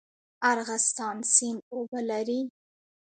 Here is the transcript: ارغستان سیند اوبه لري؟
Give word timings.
ارغستان 0.51 1.17
سیند 1.33 1.61
اوبه 1.73 1.99
لري؟ 2.09 2.41